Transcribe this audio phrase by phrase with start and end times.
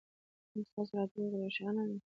[0.53, 1.97] ایا ستاسو راتلونکې روښانه ده؟